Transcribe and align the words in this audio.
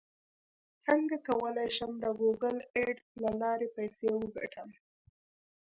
څنګه 0.85 1.15
کولی 1.27 1.67
شم 1.75 1.91
د 2.03 2.05
ګوګل 2.19 2.57
اډز 2.79 3.07
له 3.23 3.31
لارې 3.41 3.67
پیسې 3.77 4.07
وګټم 4.19 4.69